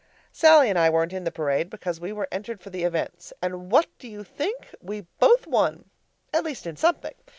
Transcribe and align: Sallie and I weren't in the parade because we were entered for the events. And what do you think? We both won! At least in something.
Sallie 0.31 0.67
and 0.67 0.79
I 0.79 0.89
weren't 0.89 1.13
in 1.13 1.25
the 1.25 1.31
parade 1.31 1.69
because 1.69 1.99
we 1.99 2.11
were 2.11 2.27
entered 2.31 2.59
for 2.59 2.71
the 2.71 2.83
events. 2.85 3.33
And 3.39 3.71
what 3.71 3.85
do 3.99 4.07
you 4.07 4.23
think? 4.23 4.73
We 4.81 5.01
both 5.19 5.45
won! 5.45 5.91
At 6.33 6.43
least 6.43 6.65
in 6.65 6.75
something. 6.75 7.13